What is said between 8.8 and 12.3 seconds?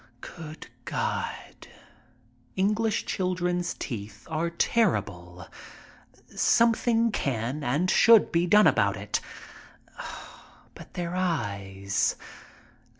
it. But their eyes.